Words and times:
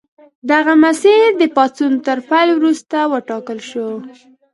دغه 0.51 0.73
مسیر 0.83 1.27
د 1.37 1.43
پاڅون 1.55 1.93
تر 2.05 2.17
پیل 2.29 2.49
وروسته 2.55 2.97
وټاکل 3.13 3.59
شو. 3.69 3.87